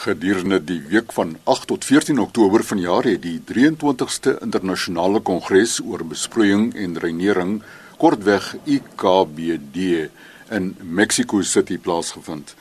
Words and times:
Gedurende 0.00 0.56
die 0.64 0.78
week 0.88 1.12
van 1.12 1.34
8 1.44 1.66
tot 1.68 1.84
14 1.84 2.18
Oktober 2.22 2.62
vanjaar 2.64 3.04
het 3.04 3.20
die 3.20 3.36
23ste 3.44 4.38
internasionale 4.40 5.20
kongres 5.20 5.74
oor 5.84 6.06
besproeiing 6.08 6.70
en 6.72 6.94
reinering, 7.02 7.58
kortweg 8.00 8.46
IKBD, 8.64 10.08
in 10.56 10.70
Mexico 10.80 11.42
City 11.44 11.76
plaasgevind. 11.76 12.54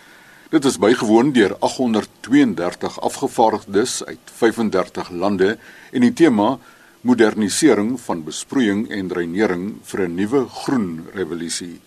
Dit 0.51 0.67
is 0.67 0.81
bygewoon 0.83 1.31
deur 1.31 1.55
832 1.63 2.99
afgevaardigdes 3.07 4.03
uit 4.03 4.35
35 4.41 5.09
lande 5.09 5.55
en 5.95 6.03
die 6.09 6.13
tema 6.13 6.57
modernisering 7.07 7.95
van 8.03 8.25
besproeiing 8.27 8.89
en 8.91 9.15
reinering 9.15 9.77
vir 9.93 10.09
'n 10.09 10.15
nuwe 10.15 10.43
groen 10.59 11.07
revolusie. 11.15 11.79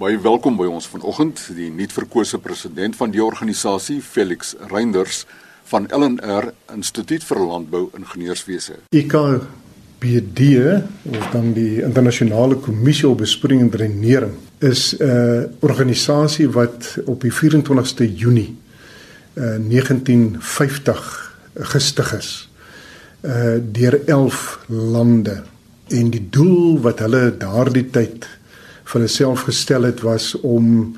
Baie 0.00 0.16
welkom 0.16 0.54
by 0.56 0.64
ons 0.64 0.86
vanoggend, 0.88 1.42
die 1.52 1.66
nuutverkose 1.68 2.38
president 2.40 2.94
van 2.96 3.10
die 3.12 3.20
organisasie, 3.20 3.98
Felix 4.00 4.54
Reinders 4.70 5.26
van 5.68 5.90
LNR 5.92 6.46
Instituut 6.72 7.26
vir 7.28 7.40
Landbou 7.44 7.82
Ingenieurswese. 7.98 8.78
IKBD 8.96 10.40
of 11.04 11.28
dan 11.34 11.52
die 11.52 11.82
internasionale 11.84 12.56
kommissie 12.64 13.10
op 13.10 13.20
besproeiing 13.20 13.66
en 13.66 13.74
drainering 13.76 14.32
is 14.64 14.96
'n 14.96 15.52
organisasie 15.60 16.48
wat 16.48 16.96
op 17.04 17.20
die 17.20 17.34
24ste 17.42 18.08
Junie 18.08 18.56
uh, 19.36 19.60
1950 19.60 21.36
gestig 21.76 22.16
is 22.16 22.48
uh 23.20 23.60
deur 23.60 24.00
11 24.06 24.64
lande 24.66 25.42
en 25.88 26.10
die 26.10 26.28
doel 26.30 26.80
wat 26.80 26.98
hulle 27.04 27.36
daardie 27.36 27.90
tyd 27.90 28.39
vir 28.90 28.98
hulle 28.98 29.12
self 29.12 29.44
gestel 29.46 29.86
het 29.86 30.00
was 30.02 30.32
om 30.42 30.96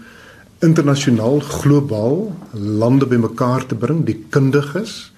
internasionaal 0.64 1.42
globaal 1.44 2.30
lande 2.56 3.04
bymekaar 3.06 3.66
te 3.68 3.76
bring, 3.76 4.06
die 4.08 4.16
kundiges 4.32 5.12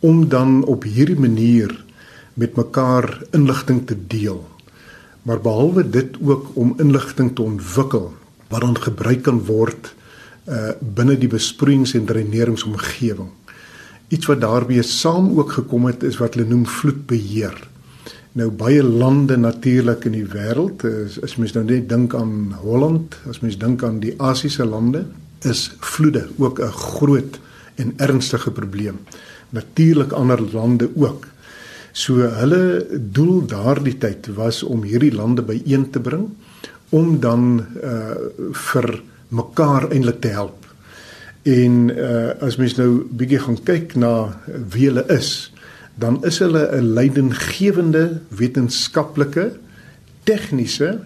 om 0.00 0.22
dan 0.32 0.62
op 0.64 0.86
hierdie 0.88 1.18
manier 1.20 1.74
met 2.40 2.56
mekaar 2.56 3.18
inligting 3.36 3.82
te 3.86 3.96
deel. 4.08 4.40
Maar 5.28 5.42
behalwe 5.44 5.84
dit 5.84 6.16
ook 6.24 6.54
om 6.56 6.72
inligting 6.80 7.34
te 7.36 7.44
ontwikkel 7.44 8.14
wat 8.48 8.64
dan 8.64 8.80
gebruik 8.80 9.26
kan 9.28 9.44
word 9.44 9.92
uh 10.48 10.72
binne 10.80 11.18
die 11.20 11.28
besproeiings- 11.28 11.92
en 11.94 12.08
dreineringsomgewing. 12.08 13.28
Iets 14.08 14.26
wat 14.26 14.40
daarbey 14.40 14.82
saam 14.82 15.28
ook 15.36 15.52
gekom 15.52 15.84
het 15.86 16.02
is 16.02 16.16
wat 16.18 16.34
hulle 16.34 16.48
noem 16.48 16.64
vloedbeheer. 16.66 17.69
Nou 18.38 18.46
baie 18.54 18.82
lande 18.82 19.34
natuurlik 19.36 20.04
in 20.06 20.14
die 20.14 20.26
wêreld, 20.30 20.84
as, 20.86 21.16
as 21.26 21.34
mens 21.40 21.56
nou 21.56 21.64
net 21.66 21.88
dink 21.90 22.14
aan 22.14 22.52
Holland, 22.62 23.16
as 23.26 23.40
mens 23.42 23.58
dink 23.58 23.82
aan 23.82 23.98
die 24.02 24.14
Asiëse 24.22 24.62
lande, 24.64 25.02
is 25.42 25.70
vloede 25.80 26.28
ook 26.38 26.60
'n 26.60 26.70
groot 26.70 27.40
en 27.74 27.92
ernstige 27.96 28.50
probleem. 28.50 28.98
Natuurlik 29.50 30.12
ander 30.12 30.40
lande 30.52 30.90
ook. 30.94 31.26
So 31.92 32.14
hulle 32.14 32.86
doel 33.12 33.46
daardie 33.46 33.98
tyd 33.98 34.26
was 34.34 34.62
om 34.62 34.82
hierdie 34.82 35.14
lande 35.14 35.42
byeen 35.42 35.90
te 35.90 36.00
bring 36.00 36.28
om 36.90 37.20
dan 37.20 37.66
uh 37.82 38.14
vir 38.52 39.02
mekaar 39.28 39.90
eintlik 39.90 40.20
te 40.20 40.28
help. 40.28 40.66
En 41.42 41.90
uh 41.90 42.30
as 42.40 42.56
mens 42.56 42.76
nou 42.76 43.06
bietjie 43.10 43.38
gaan 43.38 43.62
kyk 43.62 43.94
na 43.94 44.38
wie 44.46 44.86
hulle 44.86 45.04
is, 45.08 45.49
dan 46.00 46.24
is 46.24 46.40
hulle 46.40 46.64
'n 46.72 46.92
leidinggewende 46.96 48.20
wetenskaplike 48.28 49.52
tegniese 50.24 51.00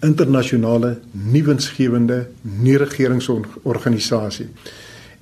internasionale 0.00 0.98
nuwensgewende 1.10 2.26
nie-regeringsorganisasie. 2.42 4.48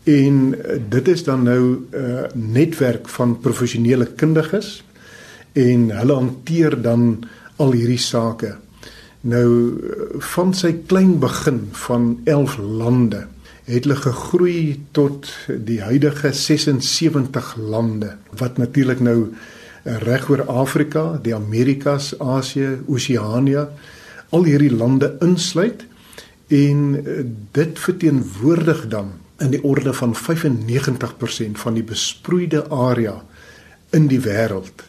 En 0.03 0.65
eh, 0.65 0.81
dit 0.89 1.09
is 1.09 1.25
dan 1.25 1.43
nou 1.43 1.63
'n 1.63 1.87
uh, 1.93 2.23
netwerk 2.33 3.09
van 3.09 3.39
professionele 3.39 4.07
kundiges 4.07 4.85
en 5.53 5.91
hulle 5.91 6.13
hanteer 6.13 6.83
dan 6.83 7.19
al 7.57 7.73
hierdie 7.73 7.99
sake. 7.99 8.57
Nou 9.21 9.77
eh, 9.77 9.93
van 10.19 10.55
sy 10.55 10.73
klein 10.87 11.19
begin 11.19 11.69
van 11.71 12.21
11 12.25 12.59
lande 12.59 13.27
het 13.71 13.87
hulle 13.87 13.97
gegroei 13.97 14.81
tot 14.97 15.29
die 15.47 15.79
huidige 15.83 16.33
76 16.35 17.55
lande 17.57 18.17
wat 18.39 18.59
natuurlik 18.59 19.01
nou 19.01 19.31
eh, 19.31 19.97
reg 20.03 20.29
oor 20.31 20.43
Afrika, 20.51 21.21
die 21.23 21.35
Amerikas, 21.35 22.13
Asië, 22.19 22.81
Oseanië 22.87 23.67
al 24.31 24.47
hierdie 24.47 24.73
lande 24.75 25.15
insluit 25.23 25.85
en 26.51 26.81
eh, 26.99 27.25
dit 27.53 27.79
verteenwoordig 27.79 28.87
dan 28.89 29.13
in 29.41 29.55
die 29.55 29.63
orde 29.65 29.93
van 29.97 30.15
95% 30.15 31.63
van 31.63 31.75
die 31.79 31.87
besproeide 31.87 32.67
area 32.69 33.21
in 33.91 34.07
die 34.11 34.21
wêreld. 34.21 34.85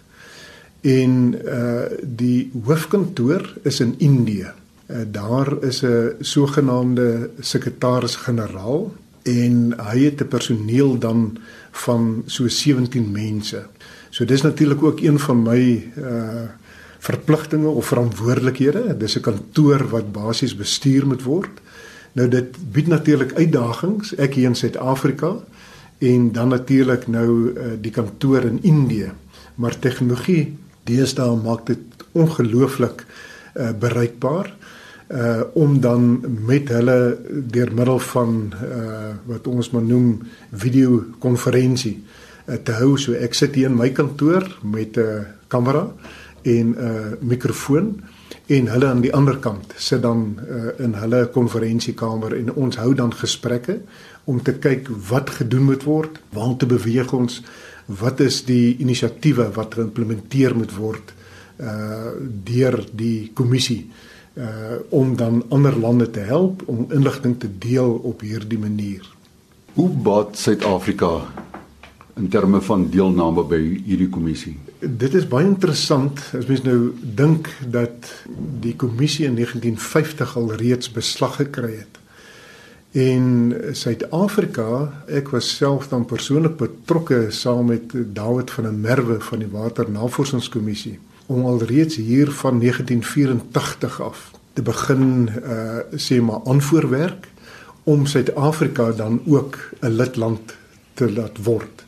En 0.81 1.35
uh 1.45 1.85
die 2.01 2.49
hoofkantoor 2.65 3.45
is 3.63 3.79
in 3.79 3.93
Indië. 3.97 4.51
Eh, 4.91 4.97
daar 5.12 5.63
is 5.63 5.81
'n 5.81 6.16
sogenaamde 6.19 7.29
sekretaris-generaal 7.40 8.94
en 9.22 9.74
hy 9.78 10.00
het 10.03 10.22
'n 10.22 10.28
personeel 10.28 10.97
dan 10.97 11.38
van 11.72 12.24
so 12.25 12.47
17 12.47 13.12
mense. 13.12 13.66
So 14.09 14.25
dis 14.25 14.41
natuurlik 14.41 14.84
ook 14.84 15.00
een 15.00 15.19
van 15.19 15.41
my 15.41 15.91
uh 15.97 16.44
verpligtinge 17.00 17.68
of 17.68 17.85
verantwoordelikhede. 17.85 18.97
Dis 18.97 19.16
'n 19.16 19.22
kantoor 19.22 19.90
wat 19.90 20.12
basies 20.12 20.56
bestuur 20.56 21.08
moet 21.08 21.23
word. 21.23 21.62
Nou 22.12 22.28
dit 22.28 22.72
bied 22.72 22.88
natuurlik 22.88 23.34
uitdagings 23.34 24.16
ek 24.16 24.34
hier 24.34 24.47
in 24.47 24.56
Suid-Afrika 24.56 25.35
en 25.97 26.31
dan 26.31 26.47
natuurlik 26.47 27.08
nou 27.08 27.53
uh, 27.53 27.63
die 27.81 27.91
kantoor 27.91 28.41
in 28.41 28.59
Indië. 28.62 29.12
Maar 29.56 29.79
tegnologie 29.79 30.58
deesdae 30.84 31.35
maak 31.35 31.66
dit 31.66 31.79
ongelooflik 32.12 33.06
uh, 33.56 33.69
bereikbaar 33.79 34.46
uh 34.46 34.53
om 35.53 35.79
dan 35.83 36.22
met 36.45 36.69
hulle 36.72 37.17
deur 37.51 37.73
middel 37.75 37.99
van 37.99 38.53
uh 38.63 39.09
wat 39.27 39.47
ons 39.47 39.69
maar 39.72 39.83
noem 39.83 40.22
video 40.51 41.03
konferensie 41.19 41.97
uh, 42.47 42.55
te 42.55 42.72
hou. 42.79 42.95
So 42.97 43.13
ek 43.13 43.35
sit 43.35 43.55
hier 43.55 43.69
in 43.69 43.77
my 43.77 43.89
kantoor 43.91 44.47
met 44.63 44.97
'n 44.97 45.01
uh, 45.01 45.25
kamera 45.47 45.91
en 46.41 46.67
'n 46.69 46.75
uh, 46.77 47.17
mikrofoon 47.19 48.01
en 48.47 48.67
hulle 48.67 48.88
aan 48.88 49.01
die 49.01 49.13
ander 49.13 49.38
kant 49.38 49.73
sit 49.77 50.01
dan 50.01 50.39
uh, 50.49 50.83
in 50.83 50.94
hulle 50.94 51.28
konferensiekamer 51.28 52.35
en 52.35 52.53
ons 52.53 52.75
hou 52.75 52.93
dan 52.95 53.13
gesprekke 53.13 53.81
om 54.23 54.41
te 54.41 54.53
kyk 54.53 54.88
wat 55.09 55.29
gedoen 55.29 55.63
moet 55.63 55.83
word, 55.83 56.19
waar 56.29 56.55
te 56.57 56.66
beweeg 56.66 57.13
ons, 57.13 57.41
wat 57.85 58.19
is 58.19 58.45
die 58.45 58.78
inisiatiewe 58.78 59.51
wat 59.55 59.73
geïmplementeer 59.73 60.55
moet 60.55 60.75
word 60.75 61.13
uh 61.61 62.11
deur 62.43 62.79
die 62.97 63.31
kommissie 63.33 63.91
uh 64.33 64.79
om 64.89 65.15
dan 65.15 65.43
ander 65.49 65.79
lande 65.79 66.09
te 66.09 66.19
help 66.19 66.63
om 66.65 66.85
inligting 66.89 67.39
te 67.39 67.49
deel 67.57 67.93
op 68.03 68.21
hierdie 68.21 68.59
manier. 68.59 69.03
Hoe 69.73 69.89
baat 69.89 70.37
Suid-Afrika 70.37 71.21
in 72.15 72.27
terme 72.29 72.61
van 72.61 72.89
deelname 72.89 73.43
by 73.43 73.59
hierdie 73.85 74.09
kommissie? 74.09 74.57
Dit 74.79 75.13
is 75.13 75.27
baie 75.27 75.45
interessant 75.45 76.19
as 76.37 76.47
mens 76.47 76.63
nou 76.63 76.93
dink 77.01 77.49
dat 77.67 78.07
die 78.63 78.75
kommissie 78.75 79.25
in 79.27 79.35
1950 79.35 80.35
al 80.37 80.53
reeds 80.63 80.91
beslag 80.91 81.35
gekry 81.35 81.75
het. 81.75 81.99
In 82.91 83.53
Suid-Afrika, 83.71 84.91
ek 85.07 85.31
was 85.31 85.47
self 85.55 85.87
dan 85.87 86.03
persoonlik 86.05 86.57
betrokke 86.59 87.29
saam 87.31 87.69
met 87.71 87.93
David 87.93 88.51
van 88.51 88.67
der 88.67 88.75
Merwe 88.75 89.19
van 89.23 89.39
die 89.39 89.51
Waternavorsingskommissie 89.51 90.99
om 91.31 91.45
alreeds 91.45 91.95
hier 91.95 92.31
van 92.31 92.59
1984 92.59 94.01
af 94.01 94.31
te 94.53 94.61
begin 94.61 95.29
uh 95.29 95.79
sê 95.95 96.19
maar 96.21 96.43
aanvoerwerk 96.45 97.27
om 97.83 98.05
Suid-Afrika 98.05 98.91
dan 98.91 99.21
ook 99.25 99.57
'n 99.79 99.95
lidland 99.99 100.55
te 100.93 101.11
laat 101.13 101.43
word. 101.43 101.85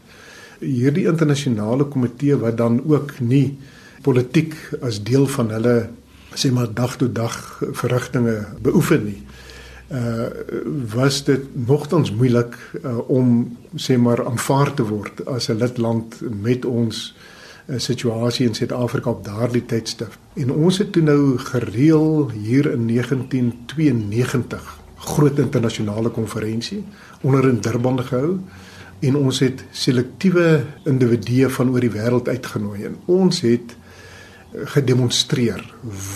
Hierdie 0.60 1.08
internasionale 1.08 1.84
komitee 1.84 2.38
wat 2.38 2.58
dan 2.58 2.82
ook 2.88 3.20
nie 3.20 3.58
politiek 4.02 4.56
as 4.82 5.04
deel 5.04 5.28
van 5.28 5.50
hulle 5.50 5.90
sê 6.36 6.52
maar 6.52 6.74
dag 6.74 6.96
tot 6.98 7.16
dag 7.16 7.64
verrigtinge 7.72 8.46
beoefen 8.62 9.04
nie. 9.04 9.22
Uh 9.92 10.28
was 10.96 11.24
dit 11.24 11.44
nogtans 11.68 12.12
moeilik 12.12 12.56
uh, 12.84 13.10
om 13.10 13.58
sê 13.76 13.98
maar 13.98 14.26
aanvaar 14.26 14.74
te 14.74 14.84
word 14.84 15.26
as 15.26 15.50
'n 15.50 15.58
lidland 15.58 16.22
met 16.42 16.66
ons 16.66 17.16
uh 17.16 17.33
situasie 17.78 18.48
in 18.48 18.56
Suid-Afrika 18.56 19.10
op 19.10 19.24
daardie 19.26 19.66
tydstip. 19.66 20.18
En 20.36 20.52
ons 20.52 20.78
het 20.78 20.92
toe 20.92 21.04
nou 21.04 21.38
gereël 21.38 22.30
hier 22.32 22.72
in 22.72 22.88
1992 22.88 24.80
groot 25.04 25.40
internasionale 25.40 26.10
konferensie 26.10 26.84
onder 27.22 27.48
in 27.48 27.62
Durban 27.62 28.00
gehou 28.04 28.40
en 29.04 29.16
ons 29.20 29.40
het 29.44 29.64
selektiewe 29.72 30.64
individue 30.88 31.50
van 31.52 31.72
oor 31.74 31.84
die 31.84 31.92
wêreld 31.92 32.30
uitgenooi 32.32 32.86
en 32.88 32.98
ons 33.12 33.42
het 33.44 33.76
eh, 33.76 34.64
gedemonstreer 34.76 35.64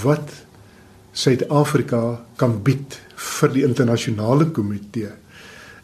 wat 0.04 0.32
Suid-Afrika 1.18 2.22
kan 2.38 2.60
bied 2.64 3.00
vir 3.18 3.54
die 3.56 3.64
internasionale 3.68 4.52
komitee 4.54 5.10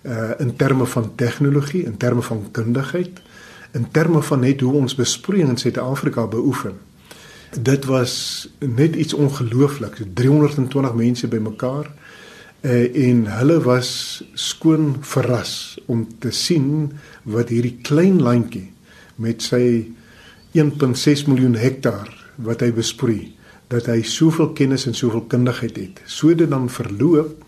uh 0.04 0.33
in 0.44 0.56
terme 0.60 0.86
van 0.86 1.15
tegnologie, 1.15 1.86
in 1.88 1.95
terme 1.98 2.21
van 2.21 2.42
kundigheid, 2.51 3.21
in 3.74 3.88
terme 3.92 4.22
van 4.22 4.44
net 4.46 4.62
hoe 4.62 4.74
ons 4.74 4.96
besproeiing 4.96 5.50
in 5.50 5.58
Suid-Afrika 5.58 6.28
beoefen. 6.28 6.78
Dit 7.54 7.86
was 7.86 8.14
net 8.60 8.96
iets 8.96 9.14
ongeloofliks. 9.14 10.02
320 10.14 10.94
mense 10.94 11.28
bymekaar 11.28 11.90
uh, 12.62 13.08
en 13.08 13.25
hulle 13.38 13.60
was 13.62 14.22
skoon 14.34 14.96
verras 15.02 15.80
om 15.86 16.08
te 16.20 16.31
sien 16.31 16.92
wat 17.24 17.50
hierdie 17.54 17.78
klein 17.81 18.22
landjie 18.22 18.70
met 19.22 19.42
sy 19.46 19.94
1.6 20.54 21.25
miljoen 21.30 21.58
hektaar 21.58 22.10
wat 22.36 22.62
hy 22.66 22.72
besproei 22.74 23.34
dat 23.74 23.88
hy 23.90 24.04
soveel 24.06 24.52
kennis 24.54 24.86
en 24.86 24.94
soveel 24.94 25.24
kundigheid 25.30 25.78
het. 25.80 26.02
So 26.06 26.34
dit 26.38 26.50
dan 26.50 26.70
verloop 26.70 27.42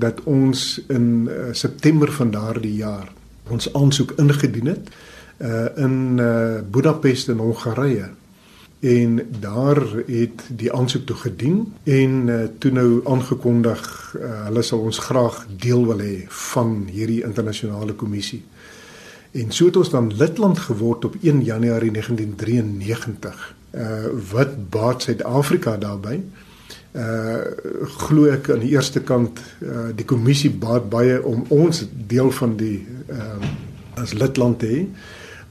dat 0.00 0.20
ons 0.28 0.76
in 0.92 1.28
uh, 1.30 1.52
September 1.56 2.12
van 2.12 2.32
daardie 2.34 2.74
jaar 2.82 3.08
ons 3.52 3.68
aansoek 3.76 4.14
ingedien 4.20 4.70
het 4.72 4.92
uh, 5.38 5.66
in 5.76 6.18
uh, 6.18 6.60
Budapest 6.70 7.28
in 7.28 7.38
Hongarye 7.38 8.10
en 8.84 9.20
daar 9.40 9.80
het 10.06 10.42
die 10.48 10.72
aansoek 10.72 11.06
toe 11.06 11.16
gedien 11.16 11.72
en 11.88 12.28
uh, 12.28 12.40
toe 12.58 12.70
nou 12.70 13.00
aangekondig 13.08 13.84
uh, 14.18 14.44
hulle 14.48 14.62
sal 14.62 14.84
ons 14.84 14.98
graag 14.98 15.46
deel 15.48 15.86
wil 15.88 16.02
hê 16.04 16.16
van 16.52 16.82
hierdie 16.92 17.22
internasionale 17.24 17.96
kommissie. 17.96 18.42
En 19.34 19.50
so 19.50 19.66
het 19.66 19.76
ons 19.76 19.90
dan 19.90 20.12
lidland 20.14 20.58
geword 20.58 21.04
op 21.04 21.16
1 21.20 21.42
Januarie 21.44 21.90
1993 21.90 23.54
uh 23.74 24.06
wat 24.30 24.70
baat 24.70 25.02
Suid-Afrika 25.02 25.76
daarbey? 25.76 26.20
Uh 26.92 27.40
glo 28.04 28.28
ek 28.30 28.52
aan 28.54 28.62
die 28.62 28.70
eerste 28.76 29.02
kant 29.02 29.40
uh 29.58 29.88
die 29.96 30.06
kommissie 30.06 30.52
baat 30.52 30.86
baie 30.90 31.18
om 31.22 31.42
ons 31.48 31.82
deel 32.06 32.30
van 32.30 32.54
die 32.56 32.86
uh 33.10 33.48
as 33.98 34.12
lidland 34.12 34.58
te 34.58 34.66
hê, 34.66 34.78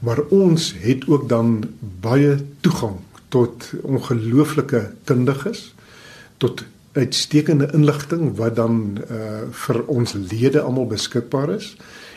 maar 0.04 0.20
ons 0.28 0.74
het 0.84 1.06
ook 1.08 1.28
dan 1.28 1.64
baie 2.00 2.36
toegang 2.60 3.00
tot 3.28 3.72
ongelooflike 3.82 4.90
kundiges 5.04 5.74
tot 6.36 6.64
uitstekende 6.92 7.68
inligting 7.72 8.36
wat 8.38 8.56
dan 8.56 8.98
uh 9.10 9.42
vir 9.64 9.80
ons 9.90 10.14
lede 10.14 10.60
almal 10.60 10.86
beskikbaar 10.86 11.56
is 11.56 11.74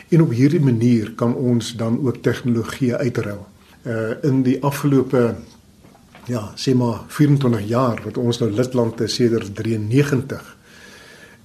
en 0.08 0.22
op 0.22 0.32
hierdie 0.32 0.62
manier 0.62 1.12
kan 1.16 1.34
ons 1.34 1.74
dan 1.76 1.98
ook 2.04 2.22
tegnologie 2.22 2.94
uitruil. 2.94 3.46
Uh 3.82 4.14
in 4.22 4.42
die 4.42 4.58
afgelope 4.62 5.34
ja, 6.28 6.52
sê 6.56 6.74
maar 6.76 7.02
24 7.08 7.66
jaar 7.68 8.00
wat 8.04 8.20
ons 8.20 8.38
nou 8.38 8.50
lidland 8.52 9.00
is 9.00 9.14
sedert 9.14 9.54
93. 9.56 10.57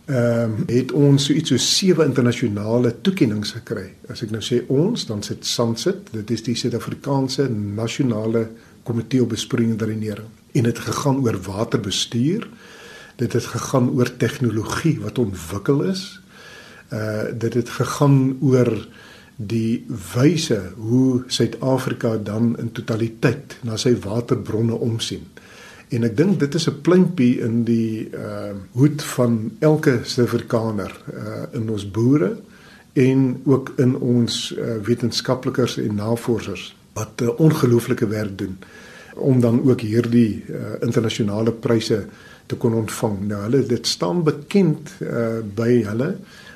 Ehm 0.05 0.51
um, 0.51 0.63
het 0.67 0.91
ons 0.91 1.25
so 1.25 1.33
iets 1.33 1.53
so 1.53 1.57
sewe 1.57 2.03
internasionale 2.03 2.89
toekenninge 3.01 3.47
gekry. 3.55 3.85
As 4.11 4.19
ek 4.25 4.33
nou 4.35 4.41
sê 4.43 4.59
ons, 4.67 5.05
dan 5.07 5.21
sit 5.23 5.45
SANSIT, 5.47 6.09
dit 6.11 6.33
is 6.35 6.43
die 6.43 6.55
Suid-Afrikaanse 6.59 7.45
Nasionale 7.49 8.49
Komitee 8.83 9.23
op 9.23 9.31
Besproeiing 9.31 9.71
en 9.71 9.79
Drenering. 9.79 10.27
En 10.51 10.67
dit 10.67 10.79
gegaan 10.79 11.21
oor 11.23 11.39
waterbestuur. 11.45 12.49
Dit 13.15 13.33
het 13.33 13.47
gegaan 13.53 13.93
oor 13.95 14.11
tegnologie 14.17 14.97
wat 14.99 15.23
ontwikkel 15.23 15.85
is. 15.87 16.03
Uh 16.91 17.31
dit 17.31 17.53
het 17.53 17.69
gegaan 17.69 18.37
oor 18.41 18.73
die 19.35 19.85
wyse 20.13 20.59
hoe 20.75 21.23
Suid-Afrika 21.27 22.17
dan 22.17 22.57
in 22.59 22.71
totaliteit 22.71 23.55
na 23.63 23.79
sy 23.79 23.95
waterbronne 24.03 24.75
omsien. 24.75 25.23
En 25.93 26.05
ek 26.07 26.15
dink 26.17 26.39
dit 26.41 26.55
is 26.57 26.67
'n 26.69 26.81
pleintjie 26.81 27.39
in 27.45 27.63
die 27.63 28.09
uh 28.09 28.53
hoed 28.71 29.03
van 29.15 29.51
elke 29.59 29.99
Suid-Afrikaner 30.03 30.93
uh 31.13 31.43
in 31.59 31.69
ons 31.69 31.85
boere 31.91 32.37
en 32.93 33.41
ook 33.45 33.73
in 33.77 33.95
ons 33.97 34.53
uh, 34.57 34.77
wetenskaplikers 34.85 35.77
en 35.77 35.95
navorsers 35.95 36.75
wat 36.93 37.21
uh, 37.21 37.39
ongelooflike 37.39 38.07
werk 38.07 38.37
doen 38.37 38.57
om 39.15 39.39
dan 39.41 39.61
ook 39.65 39.81
hierdie 39.81 40.43
uh, 40.49 40.57
internasionale 40.81 41.51
pryse 41.51 42.05
te 42.45 42.55
kon 42.55 42.73
ontvang. 42.73 43.19
Nou 43.27 43.41
hulle 43.41 43.65
dit 43.65 43.87
staan 43.87 44.23
bekend 44.23 44.93
uh 45.01 45.41
by 45.55 45.83
hulle 45.89 46.15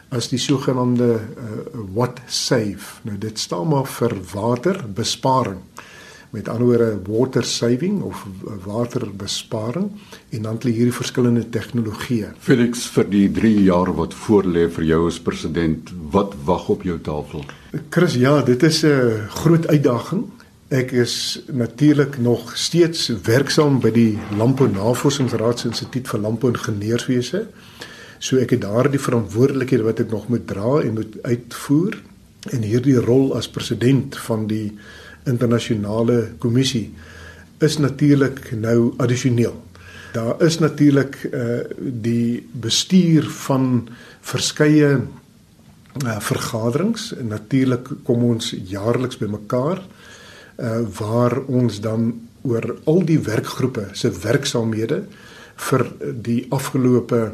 as 0.10 0.30
die 0.30 0.40
sogenaamde 0.40 1.14
uh, 1.14 1.84
what 1.94 2.22
save. 2.26 3.02
Nou 3.02 3.18
dit 3.18 3.40
staan 3.40 3.68
maar 3.68 3.86
vir 3.86 4.18
waterbesparing. 4.34 5.62
Met 6.30 6.50
ander 6.50 6.68
woorde 6.68 7.00
water 7.08 7.44
saving 7.44 8.02
of 8.02 8.26
waterbesparing 8.66 9.92
en 10.30 10.42
dan 10.42 10.54
het 10.54 10.64
hierdie 10.64 10.94
verskillende 10.94 11.50
tegnologieë. 11.50 12.34
Felix 12.40 12.88
vir 12.92 13.08
die 13.10 13.28
3 13.32 13.64
jaar 13.64 13.94
wat 13.96 14.16
voorlê 14.26 14.68
vir 14.70 14.84
jou 14.84 15.08
as 15.08 15.20
president, 15.20 15.92
wat 16.12 16.36
wag 16.44 16.68
op 16.70 16.84
jou 16.84 17.00
tafel? 17.00 17.46
Chris, 17.90 18.18
ja, 18.20 18.42
dit 18.42 18.64
is 18.64 18.84
'n 18.84 19.28
groot 19.30 19.68
uitdaging. 19.68 20.26
Ek 20.68 20.92
is 20.92 21.44
natuurlik 21.48 22.18
nog 22.20 22.58
steeds 22.58 23.08
werksaam 23.24 23.80
by 23.80 23.92
die 23.92 24.18
Landbou 24.38 24.68
Navorsingsraad 24.68 25.60
se 25.60 25.68
Instituut 25.68 26.08
vir 26.08 26.20
Landbou 26.20 26.52
Ingenieurswese. 26.52 27.48
So 28.20 28.38
ek 28.38 28.50
het 28.50 28.62
daardie 28.66 29.00
verantwoordelikhede 29.00 29.86
wat 29.86 30.00
ek 30.04 30.12
nog 30.12 30.28
moet 30.28 30.48
dra 30.50 30.82
en 30.82 30.94
moet 30.94 31.16
uitvoer 31.22 31.96
en 32.52 32.62
hierdie 32.68 32.98
rol 33.00 33.36
as 33.38 33.48
president 33.48 34.18
van 34.28 34.48
die 34.48 34.74
internasionale 35.28 36.34
kommissie 36.40 36.90
is 37.64 37.78
natuurlik 37.78 38.52
nou 38.56 38.94
addisioneel. 39.02 39.56
Daar 40.14 40.42
is 40.42 40.60
natuurlik 40.60 41.18
uh 41.32 41.62
die 41.78 42.48
bestuur 42.52 43.28
van 43.46 43.88
verskeie 44.22 44.92
uh 46.06 46.20
vergaderings 46.20 47.12
en 47.18 47.28
natuurlik 47.28 47.90
kom 48.04 48.24
ons 48.24 48.54
jaarliks 48.70 49.18
bymekaar 49.18 49.82
uh 50.58 50.82
waar 51.00 51.40
ons 51.46 51.82
dan 51.82 52.14
oor 52.42 52.78
al 52.86 53.04
die 53.06 53.20
werkgroepe 53.20 53.90
se 53.94 54.12
werksaamhede 54.12 55.04
vir 55.70 55.86
die 56.24 56.46
afgelope 56.50 57.32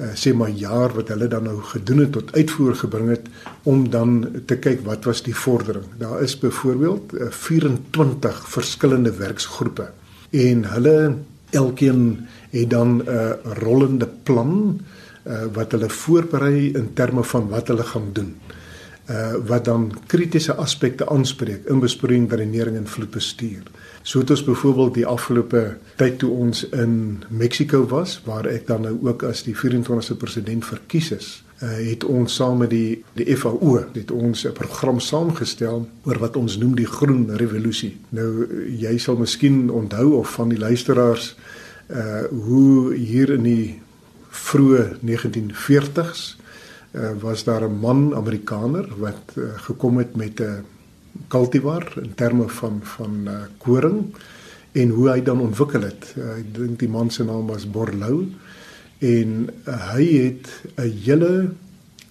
uh 0.00 0.12
sê 0.16 0.32
maar 0.34 0.52
jaar 0.56 0.94
wat 0.96 1.10
hulle 1.12 1.28
dan 1.28 1.44
nou 1.44 1.58
gedoen 1.72 1.98
het 2.04 2.12
tot 2.12 2.32
uitvoer 2.32 2.74
gebring 2.82 3.08
het 3.12 3.26
om 3.68 3.90
dan 3.90 4.42
te 4.46 4.56
kyk 4.56 4.84
wat 4.84 5.04
was 5.04 5.22
die 5.22 5.36
vordering. 5.36 5.84
Daar 5.98 6.22
is 6.22 6.38
byvoorbeeld 6.38 7.12
uh, 7.14 7.30
24 7.30 8.48
verskillende 8.48 9.12
werksgroepe 9.12 9.90
en 10.30 10.64
hulle 10.72 10.96
elkeen 11.50 12.26
het 12.50 12.70
dan 12.70 12.96
'n 12.96 13.08
uh, 13.08 13.30
rollende 13.62 14.08
plan 14.22 14.80
uh, 15.26 15.44
wat 15.52 15.72
hulle 15.72 15.88
voorberei 15.88 16.72
in 16.72 16.90
terme 16.94 17.24
van 17.24 17.48
wat 17.48 17.68
hulle 17.68 17.84
gaan 17.84 18.10
doen. 18.12 18.36
Uh, 18.36 18.59
wat 19.46 19.64
dan 19.64 19.90
kritiese 20.06 20.54
aspekte 20.54 21.08
aanspreek 21.08 21.64
in 21.66 21.80
besproeiing, 21.80 22.28
drenering 22.28 22.76
en 22.76 22.86
vloedbestuur. 22.86 23.62
So 24.02 24.18
het 24.18 24.30
ons 24.30 24.44
byvoorbeeld 24.44 24.94
die 24.94 25.06
afgelope 25.06 25.76
tyd 25.96 26.18
toe 26.18 26.30
ons 26.30 26.62
in 26.68 27.22
Mexiko 27.28 27.86
was 27.86 28.20
waar 28.24 28.46
ek 28.48 28.66
dan 28.66 28.86
nou 28.86 28.96
ook 29.02 29.22
as 29.28 29.42
die 29.44 29.54
24ste 29.56 30.16
president 30.16 30.64
verkies 30.64 31.10
is, 31.12 31.28
uh, 31.60 31.68
het 31.68 32.04
ons 32.04 32.34
saam 32.34 32.62
met 32.64 32.70
die 32.72 33.02
die 33.18 33.36
FAO 33.36 33.76
het 33.92 34.10
ons 34.10 34.46
'n 34.46 34.52
program 34.52 35.00
saamgestel 35.00 35.88
oor 36.04 36.18
wat 36.18 36.36
ons 36.36 36.56
noem 36.58 36.74
die 36.74 36.86
groen 36.86 37.36
revolusie. 37.36 37.98
Nou 38.08 38.46
jy 38.78 38.98
sal 38.98 39.16
miskien 39.16 39.70
onthou 39.70 40.12
of 40.12 40.32
van 40.32 40.48
die 40.48 40.58
luisteraars 40.58 41.36
uh 41.88 42.22
hoe 42.30 42.94
hier 42.94 43.30
in 43.30 43.42
die 43.42 43.80
vroeë 44.30 44.96
1940s 45.02 46.39
uh, 46.92 47.10
was 47.20 47.44
daar 47.44 47.68
'n 47.68 47.78
man 47.80 48.14
Amerikaner 48.14 48.88
wat 48.98 49.34
uh, 49.34 49.44
gekom 49.56 49.98
het 49.98 50.16
met 50.16 50.40
'n 50.40 50.64
cultivar 51.28 51.92
in 52.02 52.14
terme 52.14 52.48
van 52.48 52.80
van 52.82 53.20
uh, 53.24 53.32
koring 53.58 54.14
en 54.72 54.88
hoe 54.88 55.08
hy 55.10 55.22
dan 55.22 55.40
ontwikkel 55.40 55.82
het. 55.82 56.14
Uh, 56.16 56.38
ek 56.38 56.54
dink 56.54 56.78
die 56.78 56.88
man 56.88 57.10
se 57.10 57.24
naam 57.24 57.46
was 57.46 57.70
Borlou 57.70 58.26
en 58.98 59.48
uh, 59.66 59.92
hy 59.94 60.06
het 60.06 60.46
'n 60.76 60.92
hele 61.04 61.52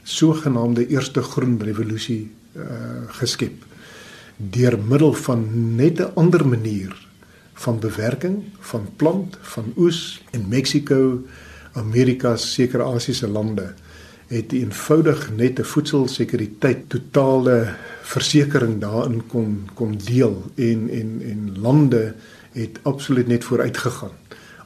sogenaamde 0.03 0.87
eerste 0.87 1.21
groen 1.21 1.59
revolusie 1.61 2.31
uh, 2.55 2.63
geskep 3.07 3.65
deur 4.37 4.79
middel 4.79 5.13
van 5.13 5.75
net 5.75 5.99
'n 5.99 6.11
ander 6.15 6.47
manier 6.47 6.95
van 7.53 7.79
bewerking 7.79 8.43
van 8.59 8.87
plant 8.95 9.37
van 9.41 9.73
oes 9.77 10.23
in 10.31 10.47
Mexiko, 10.47 11.21
Amerika, 11.71 12.35
sekere 12.35 12.83
Asiëse 12.83 13.27
lande 13.27 13.73
het 14.29 14.51
eenvoudig 14.53 15.31
net 15.35 15.59
'n 15.59 15.63
voedselsekuriteit 15.63 16.89
totale 16.89 17.73
versekering 18.01 18.79
daarin 18.81 19.27
kon 19.27 19.69
kon 19.73 19.97
deel 20.05 20.51
en 20.55 20.89
en 20.89 21.21
en 21.21 21.59
lande 21.61 22.13
het 22.51 22.79
absoluut 22.81 23.27
net 23.27 23.43
vooruit 23.43 23.77
gegaan. 23.77 24.15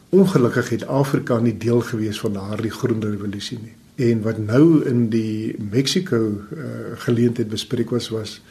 Ongelukkig 0.09 0.69
het 0.69 0.87
Afrika 0.87 1.39
nie 1.39 1.57
deel 1.57 1.81
gewees 1.81 2.19
van 2.19 2.33
daardie 2.33 2.71
groen 2.71 3.01
revolusie 3.01 3.59
nie. 3.61 3.73
En 3.95 4.21
wat 4.21 4.37
nou 4.37 4.85
in 4.85 5.09
die 5.09 5.55
Mexico 5.71 6.17
uh, 6.17 6.67
geleentheid 6.95 7.49
bespreek 7.49 7.89
was 7.89 8.09
was 8.09 8.41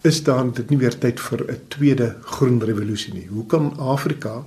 is 0.00 0.22
dan 0.22 0.52
dit 0.52 0.70
nie 0.70 0.78
weer 0.78 0.98
tyd 0.98 1.20
vir 1.20 1.44
'n 1.50 1.60
tweede 1.68 2.16
groen 2.22 2.64
revolusie 2.64 3.14
nie. 3.14 3.26
Hoe 3.26 3.46
kan 3.46 3.78
Afrika 3.78 4.46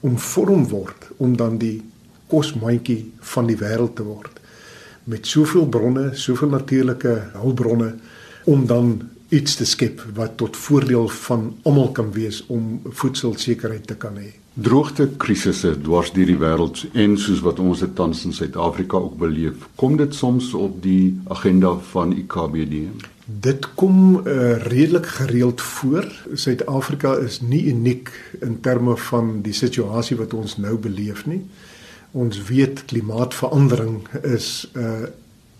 omvorm 0.00 0.68
word 0.68 1.08
om 1.16 1.36
dan 1.36 1.58
die 1.58 1.82
kosmandjie 2.26 3.12
van 3.18 3.46
die 3.46 3.56
wêreld 3.56 3.94
te 3.94 4.02
word? 4.02 4.40
Met 5.08 5.26
soveel 5.26 5.66
bronne, 5.66 6.10
soveel 6.12 6.48
natuurlike 6.52 7.14
hulpbronne 7.32 7.94
om 8.44 8.66
dan 8.66 9.00
iets 9.28 9.54
te 9.56 9.64
skep 9.64 10.02
wat 10.16 10.36
tot 10.40 10.56
voordeel 10.56 11.08
van 11.08 11.48
almal 11.68 11.90
kan 11.92 12.12
wees 12.12 12.42
om 12.46 12.80
voedselsekerheid 12.84 13.86
te 13.86 13.96
kan 14.00 14.16
hê. 14.16 14.30
Droogte 14.58 15.08
krisisse 15.20 15.74
dwars 15.84 16.10
deur 16.16 16.28
die 16.32 16.38
wêreld 16.40 16.80
en 16.92 17.16
soos 17.20 17.42
wat 17.44 17.60
ons 17.62 17.84
dit 17.84 17.92
tans 17.96 18.24
in 18.24 18.34
Suid-Afrika 18.36 18.96
ook 18.96 19.18
beleef, 19.20 19.68
kom 19.80 19.96
dit 20.00 20.16
soms 20.16 20.50
op 20.56 20.80
die 20.82 21.12
agenda 21.28 21.76
van 21.92 22.16
IKBD. 22.16 22.88
Dit 23.28 23.68
kom 23.76 24.22
uh, 24.24 24.56
redelik 24.64 25.06
gereeld 25.06 25.60
voor. 25.60 26.08
Suid-Afrika 26.32 27.14
is 27.20 27.42
nie 27.44 27.66
uniek 27.68 28.10
in 28.40 28.60
terme 28.64 28.96
van 29.10 29.42
die 29.44 29.52
situasie 29.52 30.16
wat 30.16 30.34
ons 30.34 30.56
nou 30.56 30.78
beleef 30.80 31.26
nie. 31.28 31.42
Ons 32.16 32.40
weet 32.48 32.84
klimaatsverandering 32.88 34.08
is 34.22 34.68
'n 34.74 34.80
uh, 34.80 35.08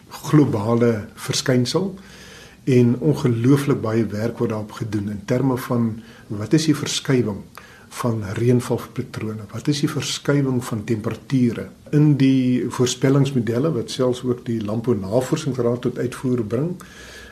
globale 0.09 1.09
verskynsel 1.14 1.95
en 2.64 2.97
ongelooflik 2.99 3.81
baie 3.81 4.07
werk 4.07 4.38
word 4.38 4.50
daarop 4.50 4.73
gedoen 4.73 5.11
in 5.11 5.21
terme 5.25 5.57
van 5.57 6.02
wat 6.26 6.52
is 6.52 6.64
die 6.64 6.76
verskywing 6.76 7.43
van 7.88 8.23
reënvalpatrone? 8.37 9.49
Wat 9.52 9.69
is 9.69 9.81
die 9.81 9.90
verskywing 9.90 10.64
van 10.64 10.85
temperature 10.85 11.69
in 11.90 12.17
die 12.17 12.64
voorspellingsmodelle 12.69 13.73
wat 13.73 13.90
selfs 13.90 14.23
ook 14.25 14.45
die 14.47 14.61
Landbou 14.64 14.97
Navorsingsraad 14.97 15.81
tot 15.81 15.99
uitvoer 15.99 16.45
bring? 16.45 16.76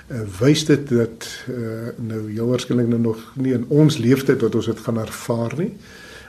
Uh, 0.07 0.21
wys 0.41 0.65
dit 0.65 0.89
dat 0.89 1.27
uh, 1.51 1.91
nou 1.99 2.33
jou 2.33 2.49
waarskynlik 2.49 2.89
nou 2.89 3.01
nog 3.01 3.33
nie 3.35 3.53
in 3.53 3.65
ons 3.69 3.99
leeftyd 3.99 4.41
wat 4.41 4.55
ons 4.55 4.67
dit 4.67 4.81
gaan 4.81 5.01
ervaar 5.03 5.57
nie. 5.59 5.73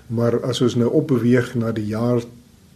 Maar 0.08 0.40
as 0.48 0.62
ons 0.62 0.76
nou 0.76 0.90
opbeweeg 0.90 1.54
na 1.56 1.72
die 1.76 1.86
jaar 1.92 2.24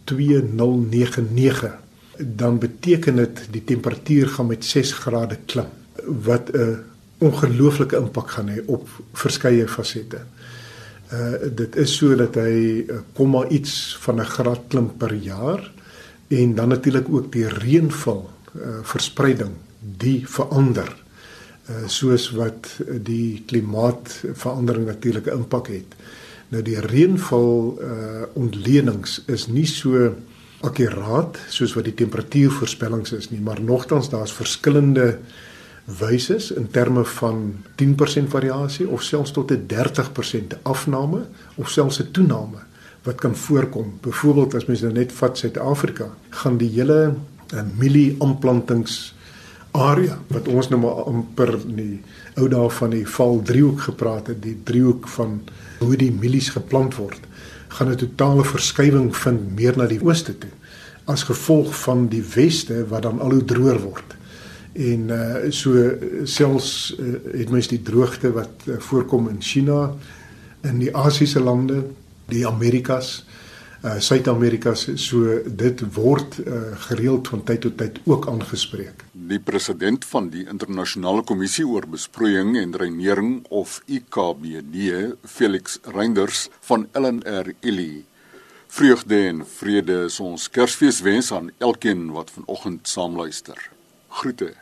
2099 0.04 1.78
dan 2.18 2.58
beteken 2.58 3.16
dit 3.16 3.46
die 3.50 3.64
temperatuur 3.64 4.28
gaan 4.28 4.46
met 4.46 4.64
6 4.64 4.92
grade 4.92 5.38
klim 5.46 5.70
wat 6.04 6.50
'n 6.52 6.78
ongelooflike 7.18 7.96
impak 7.96 8.30
gaan 8.30 8.48
hê 8.48 8.62
op 8.66 8.88
verskeie 9.12 9.68
fasette. 9.68 10.20
Uh 11.12 11.50
dit 11.54 11.76
is 11.76 11.96
so 11.96 12.16
dat 12.16 12.34
hy 12.34 12.84
uh, 12.88 12.98
komma 13.14 13.46
iets 13.48 13.96
van 14.00 14.20
'n 14.20 14.32
graad 14.34 14.62
klim 14.68 14.96
per 14.96 15.14
jaar 15.14 15.70
en 16.28 16.54
dan 16.54 16.68
natuurlik 16.68 17.08
ook 17.08 17.32
die 17.32 17.48
reënval 17.48 18.30
uh 18.56 18.80
verspreiding 18.82 19.54
die 19.78 20.22
verander 20.26 20.90
uh 21.70 21.86
soos 21.86 22.30
wat 22.30 22.80
die 23.02 23.42
klimaatsverandering 23.46 24.86
natuurlik 24.86 25.26
'n 25.26 25.36
impak 25.36 25.66
het. 25.68 25.94
Nou 26.52 26.62
die 26.62 26.80
reënval 26.80 27.48
uh 27.80 28.26
ontledings 28.36 29.22
is 29.26 29.48
nie 29.48 29.66
so 29.66 30.12
akkuraat 30.62 31.40
soos 31.50 31.72
wat 31.74 31.88
die 31.88 31.96
temperatuurvoorspellings 31.96 33.12
is 33.16 33.30
nie, 33.30 33.40
maar 33.40 33.60
nogtans 33.60 34.10
daar's 34.12 34.36
verskillende 34.36 35.06
uh 35.16 35.40
wyses 35.84 36.50
in 36.50 36.70
terme 36.70 37.04
van 37.04 37.54
10% 37.74 38.28
variasie 38.28 38.88
of 38.88 39.02
selfs 39.02 39.30
tot 39.30 39.50
'n 39.50 39.66
30% 39.66 40.58
afname 40.62 41.26
of 41.54 41.70
selfs 41.70 42.00
'n 42.00 42.10
toename 42.10 42.58
wat 43.02 43.14
kan 43.14 43.36
voorkom. 43.36 43.98
Byvoorbeeld 44.00 44.54
as 44.54 44.64
mens 44.64 44.80
nou 44.80 44.92
net 44.92 45.12
vat 45.12 45.38
Suid-Afrika, 45.38 46.14
gaan 46.30 46.56
die 46.56 46.68
hele 46.68 47.14
uh, 47.54 47.60
mielie 47.78 48.16
aanplantings 48.18 49.14
area 49.72 50.18
wat 50.28 50.48
ons 50.48 50.68
nou 50.68 50.80
maar 50.82 51.04
amper 51.08 51.54
in 51.56 51.76
die 51.76 51.98
ou 52.40 52.48
dae 52.48 52.68
van 52.78 52.92
die 52.92 53.04
val 53.08 53.40
driehoek 53.44 53.86
gepraat 53.88 54.30
het, 54.32 54.40
die 54.44 54.56
driehoek 54.64 55.08
van 55.16 55.40
hoe 55.80 55.96
die 55.96 56.12
mielies 56.12 56.52
geplant 56.54 56.96
word, 57.00 57.20
gaan 57.68 57.88
'n 57.90 57.96
totale 57.96 58.44
verskywing 58.44 59.16
vind 59.16 59.56
meer 59.56 59.76
na 59.76 59.86
die 59.86 60.02
ooste 60.04 60.38
toe 60.38 60.52
as 61.04 61.24
gevolg 61.24 61.74
van 61.74 62.08
die 62.08 62.22
weste 62.34 62.86
wat 62.88 63.02
dan 63.02 63.20
al 63.20 63.30
hoe 63.30 63.44
droër 63.44 63.80
word. 63.80 64.14
En 64.72 65.10
uh, 65.10 65.50
so 65.50 65.90
selfs 66.24 66.94
uh, 66.98 67.18
het 67.32 67.50
mens 67.50 67.68
die 67.68 67.82
droogte 67.82 68.32
wat 68.32 68.50
uh, 68.66 68.78
voorkom 68.78 69.28
in 69.28 69.42
China 69.42 69.94
in 70.62 70.78
die 70.78 70.96
Asiëse 70.96 71.40
lande 71.40 71.82
die 72.28 72.46
Amerikas 72.46 73.24
uh, 73.26 73.32
Suid-Amerikas 73.82 74.86
so 75.02 75.40
dit 75.46 75.80
word 75.94 76.38
uh, 76.38 76.60
gereeld 76.86 77.28
van 77.28 77.42
tyd 77.42 77.64
tot 77.64 77.76
tyd 77.80 77.98
ook 78.06 78.28
aangespreek. 78.30 79.02
Die 79.12 79.40
president 79.42 80.04
van 80.04 80.28
die 80.30 80.44
internasionale 80.46 81.24
kommissie 81.26 81.66
oor 81.66 81.88
besproeiing 81.90 82.54
en 82.60 82.76
reinering 82.78 83.34
of 83.50 83.80
IKBD 83.86 85.16
Felix 85.26 85.80
Reinders 85.82 86.48
van 86.60 86.86
LNR 86.94 87.54
Illy 87.60 88.04
vreugde 88.72 89.18
en 89.28 89.42
vrede 89.46 90.04
is 90.06 90.20
ons 90.20 90.48
kersfees 90.50 91.02
wens 91.04 91.32
aan 91.32 91.50
elkeen 91.58 92.06
wat 92.14 92.30
vanoggend 92.30 92.88
saamluister 92.88 93.58
groete 94.08 94.54